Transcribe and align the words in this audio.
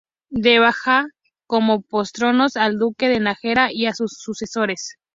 Dejaba 0.31 1.05
como 1.45 1.83
patronos 1.83 2.55
al 2.57 2.79
Duque 2.79 3.07
de 3.07 3.19
Nájera 3.19 3.71
y 3.71 3.85
a 3.85 3.93
sus 3.93 4.13
sucesores. 4.13 4.95